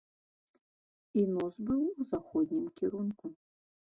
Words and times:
І 1.23 1.25
нос 1.33 1.59
быў 1.67 1.83
у 1.83 2.01
заходнім 2.13 2.63
кірунку. 2.79 3.25